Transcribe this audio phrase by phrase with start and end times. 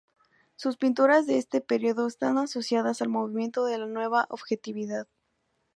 [0.55, 5.07] Sus pinturas de este periodo están asociadas al movimiento de la Nueva objetividad.